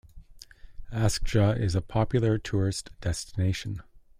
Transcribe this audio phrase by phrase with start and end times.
[0.91, 3.83] Askja is a popular tourist destination.